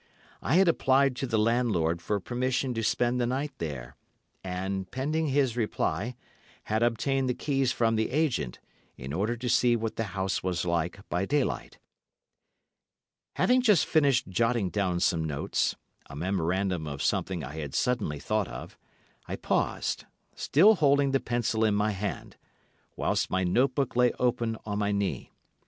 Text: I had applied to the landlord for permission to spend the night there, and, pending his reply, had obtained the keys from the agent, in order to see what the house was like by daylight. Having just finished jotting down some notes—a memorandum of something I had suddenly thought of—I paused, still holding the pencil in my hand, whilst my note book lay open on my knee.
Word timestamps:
I 0.41 0.55
had 0.55 0.67
applied 0.67 1.15
to 1.17 1.27
the 1.27 1.37
landlord 1.37 2.01
for 2.01 2.19
permission 2.19 2.73
to 2.73 2.81
spend 2.81 3.21
the 3.21 3.27
night 3.27 3.51
there, 3.59 3.97
and, 4.43 4.89
pending 4.89 5.27
his 5.27 5.55
reply, 5.55 6.15
had 6.63 6.81
obtained 6.81 7.29
the 7.29 7.35
keys 7.35 7.71
from 7.71 7.95
the 7.95 8.09
agent, 8.09 8.57
in 8.97 9.13
order 9.13 9.37
to 9.37 9.47
see 9.47 9.75
what 9.75 9.97
the 9.97 10.05
house 10.17 10.41
was 10.41 10.65
like 10.65 11.07
by 11.07 11.25
daylight. 11.27 11.77
Having 13.35 13.61
just 13.61 13.85
finished 13.85 14.27
jotting 14.27 14.71
down 14.71 14.99
some 14.99 15.23
notes—a 15.23 16.15
memorandum 16.15 16.87
of 16.87 17.03
something 17.03 17.43
I 17.43 17.57
had 17.59 17.75
suddenly 17.75 18.17
thought 18.17 18.47
of—I 18.47 19.35
paused, 19.35 20.05
still 20.33 20.73
holding 20.77 21.11
the 21.11 21.19
pencil 21.19 21.63
in 21.63 21.75
my 21.75 21.91
hand, 21.91 22.37
whilst 22.95 23.29
my 23.29 23.43
note 23.43 23.75
book 23.75 23.95
lay 23.95 24.13
open 24.17 24.57
on 24.65 24.79
my 24.79 24.91
knee. 24.91 25.29